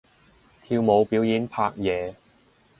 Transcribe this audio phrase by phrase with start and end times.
[0.63, 2.15] 跳舞表演拍嘢